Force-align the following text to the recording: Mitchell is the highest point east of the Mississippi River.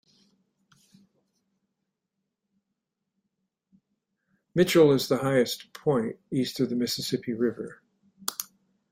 Mitchell 4.55 4.91
is 4.93 5.07
the 5.07 5.19
highest 5.19 5.71
point 5.73 6.15
east 6.31 6.59
of 6.59 6.71
the 6.71 6.75
Mississippi 6.75 7.33
River. 7.33 7.83